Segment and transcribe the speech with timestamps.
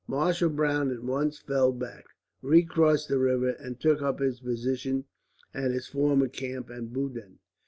[0.07, 2.05] Marshal Browne at once fell back,
[2.41, 5.05] recrossed the river, and took up his position
[5.53, 7.37] at his former camp at Budin.